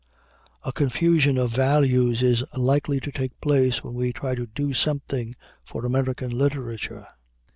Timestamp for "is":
2.23-2.43